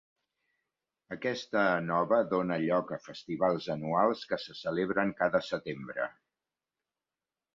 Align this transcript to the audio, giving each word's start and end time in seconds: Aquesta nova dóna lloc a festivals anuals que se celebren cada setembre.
Aquesta 1.15 1.65
nova 1.89 2.19
dóna 2.31 2.57
lloc 2.63 2.93
a 2.97 2.99
festivals 3.03 3.67
anuals 3.75 4.23
que 4.31 4.41
se 4.47 4.57
celebren 4.61 5.13
cada 5.21 5.45
setembre. 5.51 6.09